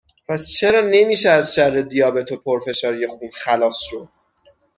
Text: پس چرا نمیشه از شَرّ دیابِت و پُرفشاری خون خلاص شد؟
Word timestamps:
پس 0.27 0.49
چرا 0.51 0.81
نمیشه 0.81 1.29
از 1.29 1.55
شَرّ 1.55 1.81
دیابِت 1.81 2.31
و 2.31 2.37
پُرفشاری 2.37 3.07
خون 3.07 3.29
خلاص 3.31 3.77
شد؟ 3.79 4.09